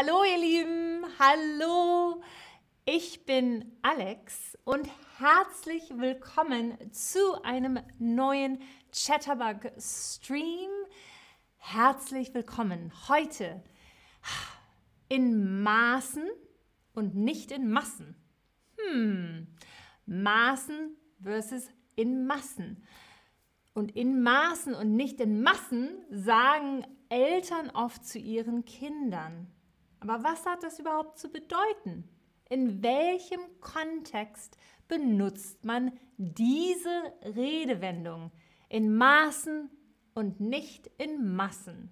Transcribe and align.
Hallo 0.00 0.22
ihr 0.22 0.38
Lieben, 0.38 1.04
hallo. 1.18 2.22
Ich 2.84 3.26
bin 3.26 3.76
Alex 3.82 4.56
und 4.62 4.88
herzlich 5.18 5.90
willkommen 5.90 6.78
zu 6.92 7.42
einem 7.42 7.80
neuen 7.98 8.60
Chatterbug 8.92 9.72
Stream. 9.76 10.70
Herzlich 11.56 12.32
willkommen 12.32 12.92
heute 13.08 13.60
in 15.08 15.64
Maßen 15.64 16.28
und 16.92 17.16
nicht 17.16 17.50
in 17.50 17.68
Massen. 17.68 18.14
Hm, 18.76 19.48
Maßen 20.06 20.96
versus 21.20 21.70
in 21.96 22.24
Massen. 22.24 22.84
Und 23.74 23.96
in 23.96 24.22
Maßen 24.22 24.76
und 24.76 24.94
nicht 24.94 25.20
in 25.20 25.42
Massen 25.42 25.90
sagen 26.08 26.86
Eltern 27.08 27.70
oft 27.70 28.06
zu 28.06 28.20
ihren 28.20 28.64
Kindern. 28.64 29.52
Aber 30.00 30.22
was 30.22 30.44
hat 30.46 30.62
das 30.62 30.78
überhaupt 30.78 31.18
zu 31.18 31.28
bedeuten? 31.28 32.08
In 32.48 32.82
welchem 32.82 33.40
Kontext 33.60 34.56
benutzt 34.86 35.64
man 35.64 35.92
diese 36.16 37.12
Redewendung? 37.22 38.30
In 38.68 38.96
Maßen 38.96 39.70
und 40.14 40.40
nicht 40.40 40.90
in 40.98 41.34
Massen. 41.34 41.90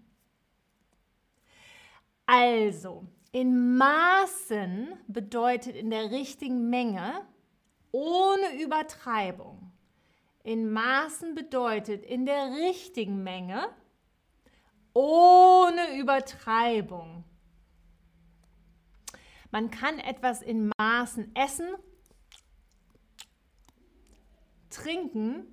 Also, 2.26 3.06
in 3.32 3.76
Maßen 3.76 4.88
bedeutet 5.06 5.76
in 5.76 5.90
der 5.90 6.10
richtigen 6.10 6.70
Menge 6.70 7.26
ohne 7.92 8.62
Übertreibung. 8.62 9.72
In 10.42 10.70
Maßen 10.70 11.34
bedeutet 11.34 12.04
in 12.04 12.26
der 12.26 12.50
richtigen 12.50 13.22
Menge 13.22 13.68
ohne 14.92 15.98
Übertreibung. 15.98 17.24
Man 19.56 19.70
kann 19.70 19.98
etwas 20.00 20.42
in 20.42 20.70
Maßen 20.76 21.34
essen, 21.34 21.76
trinken 24.68 25.46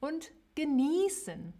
und 0.00 0.32
genießen. 0.56 1.54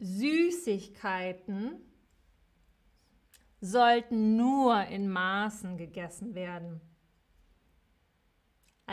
Süßigkeiten 0.00 1.80
sollten 3.60 4.36
nur 4.36 4.86
in 4.86 5.08
Maßen 5.08 5.76
gegessen 5.76 6.34
werden. 6.34 6.80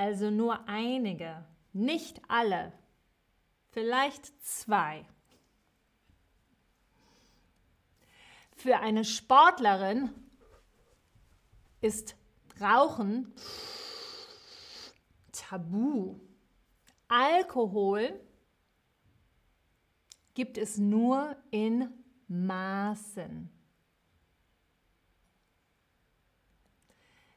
Also 0.02 0.31
nur 0.31 0.66
einige, 0.66 1.44
nicht 1.73 2.22
alle, 2.30 2.72
vielleicht 3.72 4.31
zwei. 4.41 5.06
Für 8.56 8.80
eine 8.80 9.03
Sportlerin 9.03 10.09
ist 11.81 12.16
Rauchen 12.61 13.33
tabu. 15.33 16.17
Alkohol 17.09 18.17
gibt 20.34 20.58
es 20.58 20.78
nur 20.78 21.36
in 21.52 21.89
Maßen. 22.30 23.50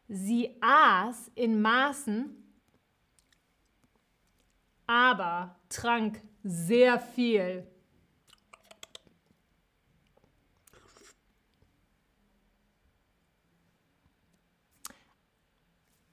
Sie 0.07 0.57
aß 0.61 1.33
in 1.35 1.61
Maßen 1.61 2.42
aber 4.93 5.57
trank 5.71 6.21
sehr 6.43 7.01
viel. 7.01 7.67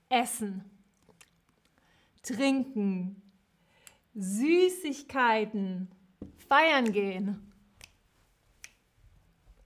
Essen, 0.07 0.63
trinken, 2.23 3.21
Süßigkeiten, 4.15 5.91
feiern 6.47 6.93
gehen, 6.93 7.51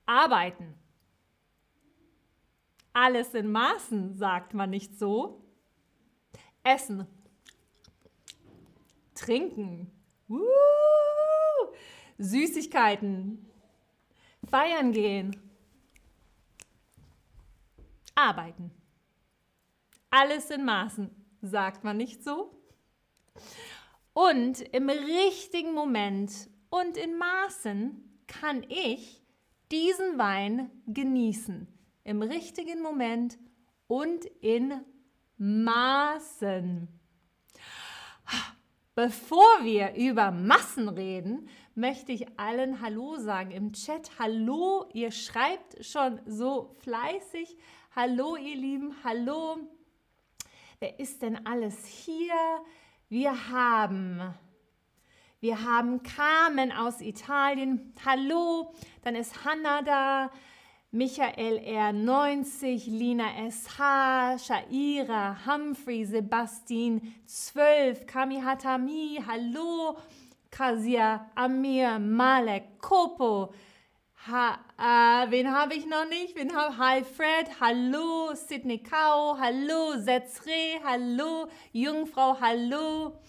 arbeiten. 0.08 0.74
Alles 2.94 3.36
in 3.36 3.52
Maßen, 3.52 4.16
sagt 4.16 4.56
man 4.56 4.72
nicht 4.72 4.98
so. 4.98 5.46
Essen, 6.64 7.08
Trinken. 9.24 9.90
Uh, 10.28 10.38
Süßigkeiten. 12.18 13.50
Feiern 14.50 14.92
gehen. 14.92 15.40
Arbeiten. 18.16 18.72
Alles 20.10 20.50
in 20.52 20.66
Maßen, 20.66 21.10
sagt 21.42 21.86
man 21.86 21.98
nicht 21.98 22.22
so? 22.24 22.52
Und 24.12 24.62
im 24.74 24.90
richtigen 24.90 25.74
Moment 25.74 26.50
und 26.70 26.98
in 26.98 27.18
Maßen 27.18 28.20
kann 28.28 28.64
ich 28.68 29.24
diesen 29.72 30.18
Wein 30.18 30.70
genießen. 30.88 31.68
Im 32.04 32.22
richtigen 32.22 32.82
Moment 32.82 33.40
und 33.88 34.26
in 34.42 34.82
Maßen. 35.38 36.90
Bevor 38.96 39.64
wir 39.64 39.96
über 39.96 40.30
Massen 40.30 40.88
reden, 40.88 41.50
möchte 41.74 42.12
ich 42.12 42.38
allen 42.38 42.80
Hallo 42.80 43.18
sagen 43.18 43.50
im 43.50 43.74
Chat. 43.74 44.12
Hallo, 44.20 44.88
ihr 44.94 45.12
schreibt 45.12 45.84
schon 45.84 46.20
so 46.28 46.76
fleißig. 46.80 47.58
Hallo, 47.96 48.36
ihr 48.36 48.56
Lieben, 48.56 48.96
hallo. 49.04 49.58
Wer 50.80 51.00
ist 51.00 51.24
denn 51.24 51.44
alles 51.46 51.86
hier? 51.88 52.36
Wir 53.10 53.50
haben 53.50 54.36
wir 55.44 55.62
haben 55.62 56.04
Carmen 56.04 56.72
aus 56.72 57.02
Italien. 57.02 57.94
Hallo, 58.06 58.74
dann 59.02 59.14
ist 59.14 59.44
Hanna 59.44 59.82
da. 59.82 60.32
Michael 60.96 61.58
R90, 61.66 62.86
Lina 62.86 63.50
SH, 63.50 64.38
Shaira, 64.38 65.36
Humphrey, 65.44 66.04
Sebastian 66.06 67.02
12, 67.26 68.06
Kami 68.06 68.40
Hatami, 68.40 69.18
hallo, 69.18 69.98
Kasia, 70.52 71.32
Amir, 71.36 71.98
Malek, 71.98 72.80
Kopo, 72.80 73.52
ha, 74.28 74.60
äh, 74.78 75.32
wen 75.32 75.52
habe 75.52 75.74
ich 75.74 75.88
noch 75.88 76.08
nicht? 76.08 76.36
Wen 76.36 76.56
hab, 76.56 76.78
Hi 76.78 77.04
Fred, 77.04 77.48
hallo, 77.60 78.36
Sydney 78.36 78.84
Kau, 78.84 79.36
hallo, 79.40 79.98
Setzre, 79.98 80.80
hallo, 80.84 81.48
Jungfrau, 81.72 82.40
hallo. 82.40 83.20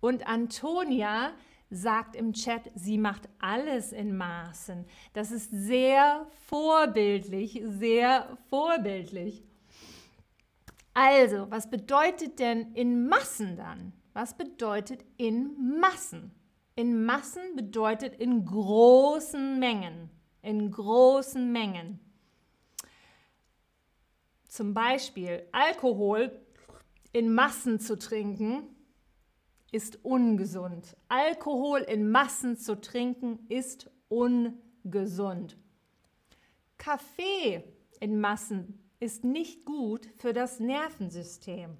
Und 0.00 0.26
Antonia, 0.26 1.34
sagt 1.70 2.16
im 2.16 2.32
Chat, 2.32 2.70
sie 2.74 2.98
macht 2.98 3.28
alles 3.38 3.92
in 3.92 4.16
Maßen. 4.16 4.86
Das 5.12 5.30
ist 5.30 5.50
sehr 5.50 6.26
vorbildlich, 6.46 7.62
sehr 7.64 8.38
vorbildlich. 8.48 9.44
Also, 10.94 11.50
was 11.50 11.70
bedeutet 11.70 12.38
denn 12.38 12.72
in 12.74 13.08
Massen 13.08 13.56
dann? 13.56 13.92
Was 14.14 14.36
bedeutet 14.36 15.04
in 15.16 15.78
Massen? 15.80 16.32
In 16.74 17.04
Massen 17.04 17.54
bedeutet 17.54 18.16
in 18.16 18.44
großen 18.44 19.58
Mengen. 19.58 20.10
In 20.42 20.70
großen 20.70 21.52
Mengen. 21.52 22.00
Zum 24.48 24.74
Beispiel 24.74 25.46
Alkohol 25.52 26.40
in 27.12 27.34
Massen 27.34 27.78
zu 27.78 27.98
trinken 27.98 28.62
ist 29.70 30.04
ungesund. 30.04 30.96
Alkohol 31.08 31.80
in 31.80 32.10
Massen 32.10 32.56
zu 32.56 32.80
trinken 32.80 33.38
ist 33.48 33.90
ungesund. 34.08 35.56
Kaffee 36.78 37.64
in 38.00 38.20
Massen 38.20 38.80
ist 39.00 39.24
nicht 39.24 39.64
gut 39.64 40.08
für 40.16 40.32
das 40.32 40.60
Nervensystem. 40.60 41.76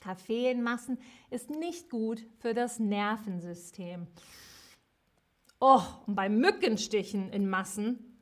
Kaffee 0.00 0.50
in 0.50 0.62
Massen 0.62 0.98
ist 1.30 1.50
nicht 1.50 1.90
gut 1.90 2.24
für 2.38 2.54
das 2.54 2.78
Nervensystem. 2.78 4.06
Oh, 5.60 5.82
und 6.06 6.14
bei 6.14 6.28
Mückenstichen 6.30 7.30
in 7.30 7.48
Massen 7.48 8.16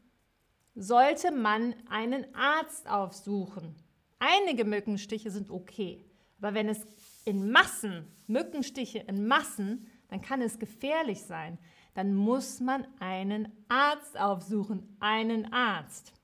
sollte 0.74 1.30
man 1.30 1.74
einen 1.88 2.34
Arzt 2.34 2.88
aufsuchen. 2.88 3.76
Einige 4.18 4.64
Mückenstiche 4.64 5.30
sind 5.30 5.50
okay, 5.50 6.04
aber 6.40 6.54
wenn 6.54 6.68
es 6.68 6.84
in 7.28 7.50
Massen, 7.50 8.06
Mückenstiche 8.26 9.00
in 9.00 9.28
Massen, 9.28 9.86
dann 10.08 10.22
kann 10.22 10.40
es 10.40 10.58
gefährlich 10.58 11.22
sein. 11.22 11.58
Dann 11.94 12.14
muss 12.14 12.60
man 12.60 12.86
einen 13.00 13.52
Arzt 13.68 14.18
aufsuchen, 14.18 14.96
einen 14.98 15.52
Arzt. 15.52 16.14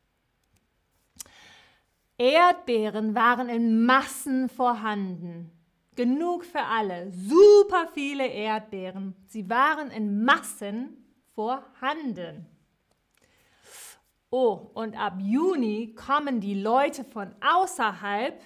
Erdbeeren 2.16 3.14
waren 3.14 3.50
in 3.50 3.84
Massen 3.84 4.48
vorhanden. 4.48 5.50
Genug 5.94 6.44
für 6.44 6.62
alle. 6.62 7.12
Super 7.12 7.88
viele 7.92 8.26
Erdbeeren. 8.26 9.14
Sie 9.26 9.50
waren 9.50 9.90
in 9.90 10.24
Massen 10.24 10.96
vorhanden. 11.34 12.46
Oh, 14.30 14.70
und 14.74 14.96
ab 14.98 15.18
Juni 15.20 15.94
kommen 15.94 16.40
die 16.40 16.60
Leute 16.60 17.04
von 17.04 17.34
außerhalb 17.40 18.40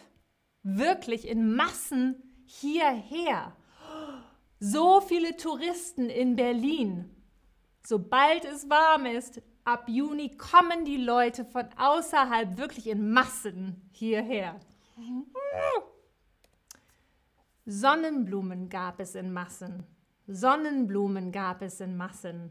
wirklich 0.62 1.28
in 1.28 1.54
Massen 1.54 2.27
hierher. 2.48 3.54
So 4.58 5.00
viele 5.00 5.36
Touristen 5.36 6.08
in 6.08 6.34
Berlin. 6.34 7.14
Sobald 7.86 8.44
es 8.44 8.68
warm 8.68 9.06
ist, 9.06 9.40
ab 9.64 9.88
Juni 9.88 10.36
kommen 10.36 10.84
die 10.84 10.96
Leute 10.96 11.44
von 11.44 11.66
außerhalb 11.76 12.56
wirklich 12.56 12.88
in 12.88 13.12
Massen 13.12 13.88
hierher. 13.92 14.58
Sonnenblumen 17.66 18.68
gab 18.70 18.98
es 18.98 19.14
in 19.14 19.32
Massen. 19.32 19.84
Sonnenblumen 20.26 21.32
gab 21.32 21.62
es 21.62 21.80
in 21.80 21.96
Massen. 21.96 22.50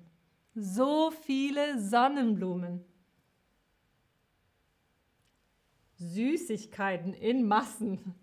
So 0.53 1.11
viele 1.11 1.79
Sonnenblumen. 1.79 2.85
Süßigkeiten 5.95 7.13
in 7.13 7.47
Massen. 7.47 8.15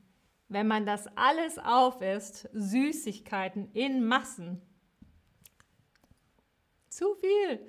Wenn 0.48 0.66
man 0.66 0.86
das 0.86 1.06
alles 1.16 1.58
aufisst, 1.58 2.48
Süßigkeiten 2.52 3.70
in 3.72 4.04
Massen. 4.04 4.60
Zu 6.88 7.14
viel. 7.16 7.66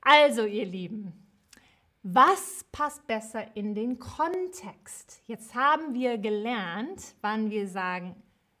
Also, 0.00 0.44
ihr 0.44 0.66
Lieben, 0.66 1.12
was 2.02 2.64
passt 2.70 3.06
besser 3.06 3.56
in 3.56 3.74
den 3.74 3.98
Kontext? 3.98 5.22
Jetzt 5.26 5.54
haben 5.54 5.94
wir 5.94 6.18
gelernt, 6.18 7.14
wann 7.22 7.50
wir 7.50 7.66
sagen 7.66 8.14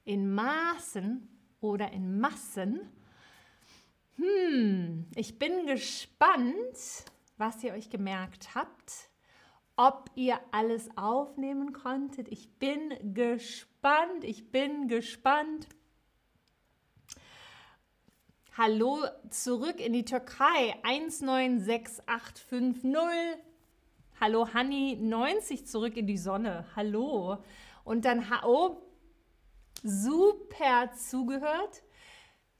in 0.04 0.34
Maßen 0.34 1.28
oder 1.60 1.92
in 1.92 2.20
Massen. 2.20 2.80
Hm, 4.16 5.06
ich 5.14 5.38
bin 5.38 5.66
gespannt, 5.66 7.04
was 7.36 7.62
ihr 7.64 7.72
euch 7.72 7.90
gemerkt 7.90 8.54
habt, 8.54 9.10
ob 9.76 10.10
ihr 10.14 10.38
alles 10.52 10.88
aufnehmen 10.96 11.72
konntet. 11.72 12.28
Ich 12.28 12.48
bin 12.58 13.14
gespannt, 13.14 14.22
ich 14.22 14.50
bin 14.50 14.88
gespannt. 14.88 15.68
Hallo 18.56 18.98
zurück 19.30 19.80
in 19.80 19.92
die 19.92 20.04
Türkei 20.04 20.76
196850. 20.84 23.42
Hallo 24.20 24.54
Hanni 24.54 24.96
90 25.00 25.66
zurück 25.66 25.96
in 25.96 26.06
die 26.06 26.18
Sonne. 26.18 26.64
Hallo. 26.76 27.38
Und 27.82 28.04
dann 28.04 28.24
oh, 28.44 28.76
super 29.82 30.92
zugehört. 30.96 31.82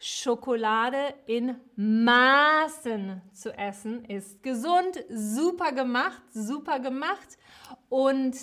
Schokolade 0.06 1.14
in 1.24 1.56
Maßen 1.76 3.22
zu 3.32 3.56
essen 3.56 4.04
ist 4.04 4.42
gesund, 4.42 5.02
super 5.08 5.72
gemacht, 5.72 6.20
super 6.30 6.78
gemacht. 6.78 7.38
Und 7.88 8.36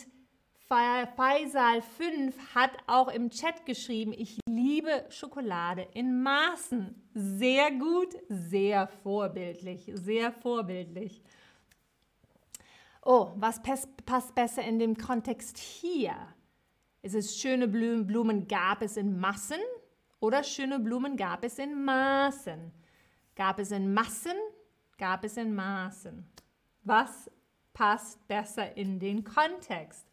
Faisal 0.67 1.83
5 1.83 2.55
hat 2.55 2.71
auch 2.87 3.09
im 3.09 3.29
Chat 3.29 3.63
geschrieben, 3.67 4.11
ich 4.11 4.39
liebe 4.49 5.05
Schokolade 5.09 5.87
in 5.93 6.23
Maßen. 6.23 6.99
Sehr 7.13 7.69
gut, 7.69 8.15
sehr 8.27 8.87
vorbildlich, 8.87 9.91
sehr 9.93 10.31
vorbildlich. 10.31 11.21
Oh, 13.03 13.33
was 13.35 13.61
passt 13.61 14.33
besser 14.33 14.63
in 14.63 14.79
dem 14.79 14.97
Kontext 14.97 15.59
hier? 15.59 16.15
Ist 17.03 17.13
es 17.13 17.37
schöne 17.37 17.67
Blumen, 17.67 18.07
Blumen 18.07 18.47
gab 18.47 18.81
es 18.81 18.97
in 18.97 19.19
Massen 19.19 19.61
oder 20.21 20.43
schöne 20.43 20.79
Blumen 20.79 21.17
gab 21.17 21.43
es 21.43 21.59
in 21.59 21.83
Maßen? 21.83 22.71
Gab 23.35 23.59
es 23.59 23.71
in 23.71 23.93
Massen, 23.93 24.37
gab 24.97 25.25
es 25.25 25.35
in 25.35 25.53
Maßen? 25.53 26.25
Was 26.83 27.29
passt 27.73 28.25
besser 28.27 28.77
in 28.77 28.99
den 28.99 29.23
Kontext? 29.23 30.05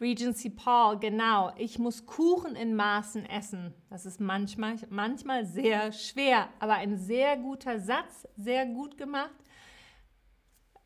Regency 0.00 0.50
Paul, 0.50 0.98
genau. 0.98 1.52
Ich 1.56 1.78
muss 1.78 2.04
Kuchen 2.06 2.56
in 2.56 2.74
Maßen 2.74 3.24
essen. 3.26 3.74
Das 3.88 4.04
ist 4.04 4.20
manchmal, 4.20 4.76
manchmal 4.90 5.46
sehr 5.46 5.92
schwer, 5.92 6.48
aber 6.58 6.74
ein 6.74 6.98
sehr 6.98 7.36
guter 7.36 7.78
Satz, 7.78 8.26
sehr 8.36 8.66
gut 8.66 8.98
gemacht. 8.98 9.34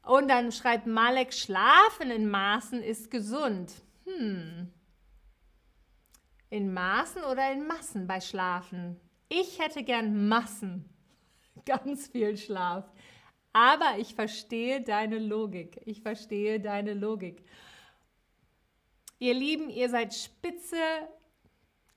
Und 0.03 0.29
dann 0.29 0.53
schreibt 0.53 0.87
Malek, 0.87 1.33
Schlafen 1.33 2.11
in 2.11 2.29
Maßen 2.29 2.83
ist 2.83 3.11
gesund. 3.11 3.73
Hm. 4.05 4.73
In 6.51 6.75
Maßen 6.75 7.23
oder 7.23 7.53
in 7.53 7.67
Massen 7.67 8.07
bei 8.07 8.21
Schlafen? 8.21 9.01
Ich 9.29 9.61
hätte 9.61 9.85
gern 9.85 10.29
Massen. 10.29 10.85
Ganz 11.65 12.09
viel 12.09 12.37
Schlaf. 12.37 12.91
Aber 13.53 13.99
ich 13.99 14.15
verstehe 14.15 14.81
deine 14.81 15.19
Logik. 15.19 15.81
Ich 15.85 16.03
verstehe 16.03 16.61
deine 16.61 16.95
Logik. 16.95 17.45
Ihr 19.19 19.35
Lieben, 19.35 19.71
ihr 19.71 19.89
seid 19.89 20.15
spitze. 20.15 20.77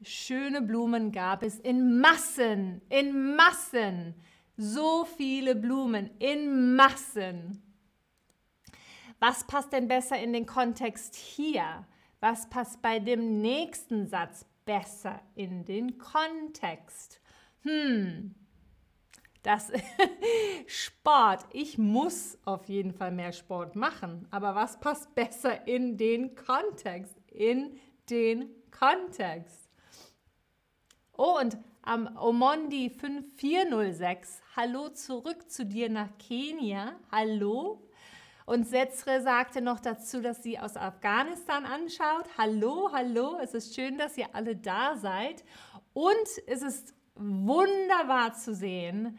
Schöne 0.02 0.62
Blumen 0.62 1.12
gab 1.12 1.42
es 1.42 1.60
in 1.60 2.00
Massen, 2.00 2.82
in 2.90 3.36
Massen. 3.36 4.14
So 4.58 5.06
viele 5.06 5.56
Blumen 5.56 6.12
in 6.20 6.76
Massen. 6.76 7.62
Was 9.20 9.48
passt 9.48 9.72
denn 9.72 9.88
besser 9.88 10.22
in 10.22 10.34
den 10.34 10.46
Kontext 10.46 11.16
hier? 11.16 11.86
Was 12.24 12.50
passt 12.50 12.82
bei 12.82 13.00
dem 13.00 13.42
nächsten 13.42 14.08
Satz 14.08 14.46
besser 14.64 15.20
in 15.36 15.66
den 15.66 15.98
Kontext? 15.98 17.20
Hm, 17.64 18.34
das 19.42 19.74
Sport. 20.66 21.46
Ich 21.52 21.78
muss 21.78 22.38
auf 22.46 22.70
jeden 22.70 22.94
Fall 22.94 23.12
mehr 23.12 23.34
Sport 23.34 23.76
machen. 23.76 24.26
Aber 24.32 24.56
was 24.56 24.80
passt 24.80 25.14
besser 25.14 25.68
in 25.68 25.98
den 25.98 26.34
Kontext? 26.34 27.14
In 27.30 27.78
den 28.10 28.50
Kontext. 28.72 29.68
Oh, 31.18 31.38
und 31.42 31.58
am 31.82 32.16
Omondi 32.16 32.90
5406, 32.90 34.42
hallo 34.56 34.88
zurück 34.88 35.52
zu 35.52 35.66
dir 35.66 35.90
nach 35.90 36.18
Kenia. 36.20 36.98
Hallo. 37.12 37.86
Und 38.46 38.68
Setzre 38.68 39.22
sagte 39.22 39.62
noch 39.62 39.80
dazu, 39.80 40.22
dass 40.22 40.44
sie 40.44 40.60
aus 40.60 40.76
Afghanistan 40.76 41.66
anschaut. 41.66 42.26
Hallo, 42.38 42.90
hallo. 42.92 43.38
Es 43.42 43.54
ist 43.54 43.74
schön, 43.74 43.98
dass 43.98 44.18
ihr 44.18 44.28
alle 44.34 44.56
da 44.56 44.98
seid. 44.98 45.44
Und 45.94 46.28
es 46.48 46.62
ist 46.62 46.94
wunderbar 47.16 48.34
zu 48.34 48.54
sehen, 48.54 49.18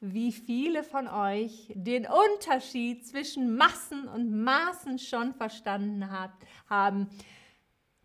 wie 0.00 0.30
viele 0.32 0.82
von 0.82 1.08
euch 1.08 1.72
den 1.74 2.06
Unterschied 2.06 3.06
zwischen 3.06 3.56
Massen 3.56 4.08
und 4.08 4.42
Maßen 4.42 4.98
schon 4.98 5.32
verstanden 5.32 6.10
habt, 6.10 6.44
haben. 6.68 7.08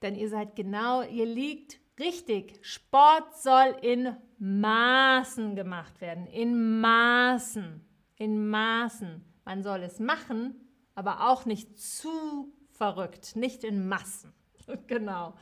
Denn 0.02 0.16
ihr 0.16 0.30
seid 0.30 0.56
genau, 0.56 1.02
ihr 1.04 1.26
liegt 1.26 1.80
richtig. 2.00 2.60
Sport 2.62 3.36
soll 3.38 3.76
in 3.82 4.16
Maßen 4.40 5.56
gemacht 5.56 6.00
werden. 6.00 6.28
In 6.28 6.80
Maßen. 6.80 7.86
In 8.16 8.48
Maßen. 8.48 9.31
Man 9.46 9.64
soll 9.64 9.84
es 9.84 10.00
machen, 10.00 10.56
aber 10.96 11.30
auch 11.30 11.46
nicht 11.46 11.80
zu 11.80 12.54
verrückt. 12.72 13.36
Nicht 13.36 13.64
in 13.64 13.88
Massen. 13.88 14.34
genau. 14.88 15.36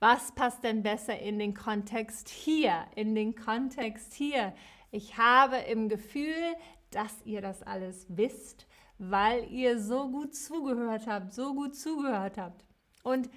Was 0.00 0.32
passt 0.32 0.62
denn 0.64 0.82
besser 0.82 1.18
in 1.18 1.38
den 1.38 1.54
Kontext 1.54 2.28
hier? 2.28 2.84
In 2.94 3.14
den 3.14 3.34
Kontext 3.34 4.12
hier. 4.12 4.54
Ich 4.90 5.16
habe 5.16 5.56
im 5.56 5.88
Gefühl, 5.88 6.54
dass 6.90 7.22
ihr 7.24 7.40
das 7.40 7.62
alles 7.62 8.06
wisst, 8.08 8.66
weil 8.98 9.50
ihr 9.50 9.80
so 9.80 10.10
gut 10.10 10.34
zugehört 10.34 11.06
habt, 11.06 11.32
so 11.32 11.54
gut 11.54 11.74
zugehört 11.74 12.38
habt. 12.38 12.64
Und 13.02 13.28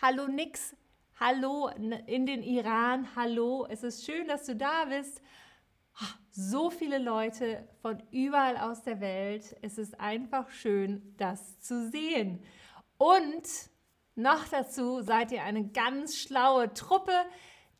hallo 0.00 0.26
Nix, 0.26 0.74
hallo 1.20 1.68
in 2.06 2.26
den 2.26 2.42
Iran, 2.42 3.14
hallo, 3.14 3.66
es 3.68 3.82
ist 3.82 4.04
schön, 4.04 4.26
dass 4.28 4.46
du 4.46 4.56
da 4.56 4.86
bist. 4.86 5.20
So 6.34 6.70
viele 6.70 6.96
Leute 6.96 7.68
von 7.82 8.02
überall 8.10 8.56
aus 8.56 8.82
der 8.82 9.00
Welt. 9.00 9.54
Es 9.60 9.76
ist 9.76 10.00
einfach 10.00 10.48
schön, 10.48 11.14
das 11.18 11.60
zu 11.60 11.90
sehen. 11.90 12.42
Und 12.96 13.46
noch 14.14 14.48
dazu 14.48 15.02
seid 15.02 15.30
ihr 15.32 15.42
eine 15.42 15.68
ganz 15.68 16.16
schlaue 16.16 16.72
Truppe. 16.72 17.12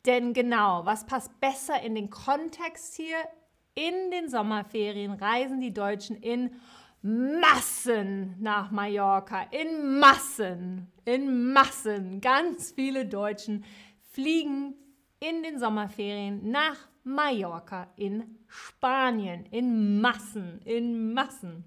Denn 0.04 0.34
genau, 0.34 0.84
was 0.84 1.06
passt 1.06 1.40
besser 1.40 1.80
in 1.80 1.94
den 1.94 2.10
Kontext 2.10 2.94
hier? 2.94 3.16
In 3.74 4.10
den 4.10 4.28
Sommerferien 4.28 5.12
reisen 5.12 5.60
die 5.60 5.72
Deutschen 5.72 6.16
in 6.16 6.54
Massen 7.00 8.36
nach 8.38 8.70
Mallorca. 8.70 9.44
In 9.50 9.98
Massen, 9.98 10.92
in 11.06 11.54
Massen. 11.54 12.20
Ganz 12.20 12.72
viele 12.72 13.06
Deutschen 13.06 13.64
fliegen 14.10 14.74
in 15.20 15.42
den 15.42 15.58
Sommerferien 15.58 16.50
nach 16.50 16.76
Mallorca 17.04 17.88
in 17.96 18.38
Spanien. 18.46 19.46
In 19.46 20.00
Massen, 20.00 20.60
in 20.64 21.12
Massen. 21.12 21.64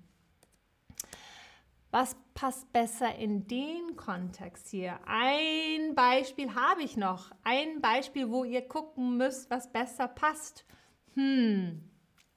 Was 1.92 2.16
passt 2.34 2.72
besser 2.74 3.16
in 3.16 3.48
den 3.48 3.96
Kontext 3.96 4.68
hier? 4.68 5.00
Ein 5.06 5.96
Beispiel 5.96 6.54
habe 6.54 6.84
ich 6.84 6.98
noch. 6.98 7.32
Ein 7.44 7.80
Beispiel, 7.80 8.30
wo 8.30 8.44
ihr 8.44 8.68
gucken 8.68 9.18
müsst, 9.18 9.50
was 9.50 9.72
besser 9.72 10.10
passt. 10.10 10.66
Hm, 11.14 11.90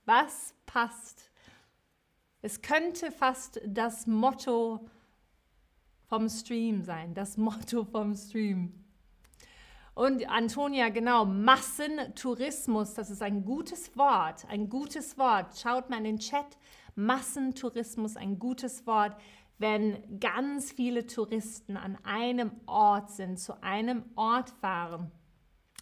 was 0.05 0.55
passt? 0.65 1.33
Es 2.41 2.63
könnte 2.63 3.11
fast 3.11 3.61
das 3.67 4.07
Motto 4.07 4.89
vom 6.07 6.29
Stream 6.29 6.83
sein, 6.83 7.15
das 7.15 7.37
Motto 7.37 7.85
vom 7.85 8.15
Stream. 8.15 8.85
Und 9.99 10.31
Antonia, 10.31 10.91
genau, 10.91 11.25
Massentourismus, 11.25 12.95
das 12.95 13.11
ist 13.11 13.21
ein 13.21 13.45
gutes 13.45 13.97
Wort, 13.97 14.47
ein 14.49 14.69
gutes 14.69 15.19
Wort. 15.19 15.59
Schaut 15.59 15.91
mal 15.91 15.97
in 15.97 16.05
den 16.05 16.19
Chat, 16.21 16.57
Massentourismus, 16.95 18.17
ein 18.17 18.39
gutes 18.39 18.87
Wort 18.87 19.17
wenn 19.59 20.21
ganz 20.21 20.71
viele 20.73 21.07
Touristen 21.07 21.77
an 21.77 21.99
einem 22.05 22.53
Ort 22.67 23.11
sind, 23.11 23.39
zu 23.41 23.61
einem 23.63 24.05
Ort 24.15 24.51
fahren. 24.51 25.11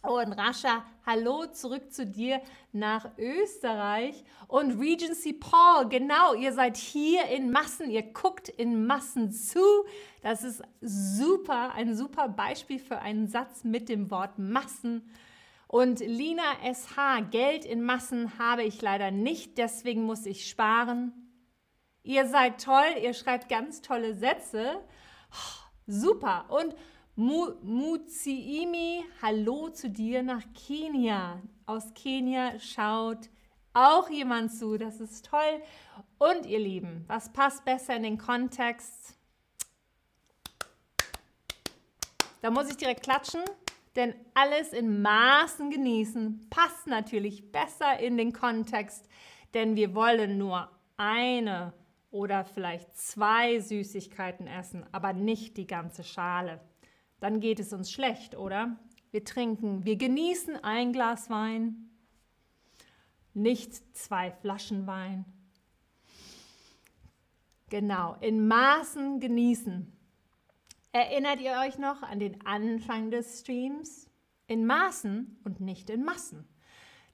Oh, 0.08 0.20
und 0.20 0.34
Rascha, 0.34 0.84
hallo 1.04 1.46
zurück 1.46 1.92
zu 1.92 2.06
dir 2.06 2.40
nach 2.70 3.08
Österreich. 3.18 4.22
Und 4.46 4.78
Regency 4.78 5.32
Paul, 5.32 5.88
genau, 5.88 6.32
ihr 6.34 6.52
seid 6.52 6.76
hier 6.76 7.24
in 7.24 7.50
Massen, 7.50 7.90
ihr 7.90 8.04
guckt 8.04 8.48
in 8.48 8.86
Massen 8.86 9.32
zu. 9.32 9.58
Das 10.22 10.44
ist 10.44 10.62
super, 10.80 11.72
ein 11.74 11.96
super 11.96 12.28
Beispiel 12.28 12.78
für 12.78 13.00
einen 13.00 13.26
Satz 13.26 13.64
mit 13.64 13.88
dem 13.88 14.08
Wort 14.12 14.38
Massen. 14.38 15.10
Und 15.66 15.98
Lina 15.98 16.54
SH, 16.62 17.28
Geld 17.32 17.64
in 17.64 17.82
Massen 17.82 18.38
habe 18.38 18.62
ich 18.62 18.80
leider 18.80 19.10
nicht, 19.10 19.58
deswegen 19.58 20.04
muss 20.04 20.24
ich 20.24 20.48
sparen. 20.48 21.12
Ihr 22.04 22.28
seid 22.28 22.62
toll, 22.62 22.94
ihr 23.02 23.12
schreibt 23.12 23.48
ganz 23.48 23.82
tolle 23.82 24.14
Sätze. 24.14 24.84
super. 25.88 26.44
Und 26.48 26.76
Mu 27.18 27.54
Muziimi, 27.62 29.02
hallo 29.22 29.70
zu 29.70 29.88
dir 29.88 30.22
nach 30.22 30.42
Kenia. 30.52 31.40
Aus 31.64 31.94
Kenia 31.94 32.58
schaut 32.58 33.30
auch 33.72 34.10
jemand 34.10 34.52
zu. 34.52 34.76
Das 34.76 35.00
ist 35.00 35.24
toll. 35.24 35.62
Und 36.18 36.44
ihr 36.44 36.58
Lieben, 36.58 37.06
was 37.06 37.32
passt 37.32 37.64
besser 37.64 37.96
in 37.96 38.02
den 38.02 38.18
Kontext? 38.18 39.16
Da 42.42 42.50
muss 42.50 42.68
ich 42.68 42.76
direkt 42.76 43.02
klatschen, 43.02 43.40
denn 43.96 44.14
alles 44.34 44.74
in 44.74 45.00
Maßen 45.00 45.70
genießen 45.70 46.48
passt 46.50 46.86
natürlich 46.86 47.50
besser 47.50 47.98
in 47.98 48.18
den 48.18 48.34
Kontext, 48.34 49.08
denn 49.54 49.74
wir 49.74 49.94
wollen 49.94 50.36
nur 50.36 50.70
eine 50.98 51.72
oder 52.10 52.44
vielleicht 52.44 52.94
zwei 52.94 53.58
Süßigkeiten 53.58 54.46
essen, 54.46 54.84
aber 54.92 55.14
nicht 55.14 55.56
die 55.56 55.66
ganze 55.66 56.04
Schale. 56.04 56.60
Dann 57.20 57.40
geht 57.40 57.60
es 57.60 57.72
uns 57.72 57.90
schlecht, 57.90 58.36
oder? 58.36 58.78
Wir 59.10 59.24
trinken, 59.24 59.84
wir 59.84 59.96
genießen 59.96 60.56
ein 60.62 60.92
Glas 60.92 61.30
Wein, 61.30 61.90
nicht 63.34 63.96
zwei 63.96 64.30
Flaschen 64.30 64.86
Wein. 64.86 65.24
Genau, 67.68 68.16
in 68.20 68.46
Maßen 68.46 69.20
genießen. 69.20 69.92
Erinnert 70.92 71.40
ihr 71.40 71.58
euch 71.60 71.78
noch 71.78 72.02
an 72.02 72.20
den 72.20 72.46
Anfang 72.46 73.10
des 73.10 73.40
Streams? 73.40 74.08
In 74.46 74.64
Maßen 74.66 75.40
und 75.44 75.60
nicht 75.60 75.90
in 75.90 76.04
Massen. 76.04 76.46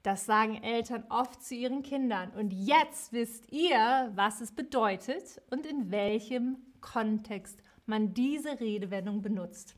Das 0.02 0.26
sagen 0.26 0.62
Eltern 0.62 1.04
oft 1.08 1.42
zu 1.42 1.54
ihren 1.54 1.82
Kindern. 1.82 2.30
Und 2.32 2.52
jetzt 2.52 3.12
wisst 3.12 3.50
ihr, 3.50 4.12
was 4.14 4.40
es 4.40 4.52
bedeutet 4.52 5.40
und 5.50 5.64
in 5.64 5.90
welchem 5.90 6.58
Kontext 6.80 7.62
man 7.92 8.14
diese 8.14 8.58
Redewendung 8.58 9.20
benutzt. 9.20 9.74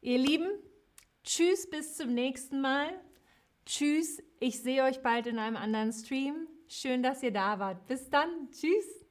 Ihr 0.00 0.18
Lieben, 0.18 0.48
tschüss 1.22 1.70
bis 1.70 1.96
zum 1.96 2.12
nächsten 2.12 2.60
Mal. 2.60 2.88
Tschüss, 3.64 4.20
ich 4.40 4.60
sehe 4.60 4.82
euch 4.82 5.00
bald 5.00 5.28
in 5.28 5.38
einem 5.38 5.56
anderen 5.56 5.92
Stream. 5.92 6.48
Schön, 6.66 7.04
dass 7.04 7.22
ihr 7.22 7.30
da 7.32 7.60
wart. 7.60 7.86
Bis 7.86 8.10
dann. 8.10 8.50
Tschüss. 8.50 9.06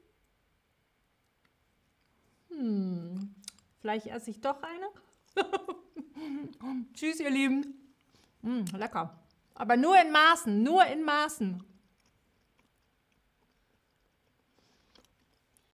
Hm, 2.50 3.34
vielleicht 3.80 4.08
esse 4.08 4.30
ich 4.30 4.42
doch 4.42 4.62
eine. 4.62 4.88
Tschüss, 6.94 7.22
ihr 7.22 7.30
Lieben. 7.30 7.96
Hm, 8.42 8.66
lecker. 8.78 9.18
Aber 9.56 9.78
nur 9.78 9.96
in 9.98 10.12
Maßen, 10.12 10.62
nur 10.62 10.86
in 10.88 11.04
Maßen. 11.04 11.64